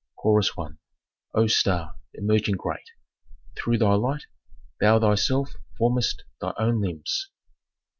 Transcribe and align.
Chorus 0.15 0.51
I. 0.57 0.65
"O 1.35 1.45
star, 1.45 1.93
emerging 2.15 2.55
great, 2.55 2.89
through 3.55 3.77
thy 3.77 3.93
light, 3.93 4.23
thou 4.79 4.97
thyself 4.99 5.53
formest 5.77 6.23
thy 6.41 6.55
own 6.57 6.81
limbs." 6.81 7.29